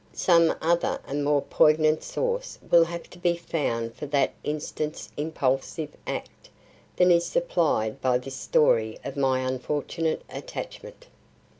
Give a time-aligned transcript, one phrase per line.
[0.13, 5.95] Some other and more poignant source will have to be found for that instant's impulsive
[6.07, 6.49] act
[6.95, 11.05] than is supplied by this story of my unfortunate attachment."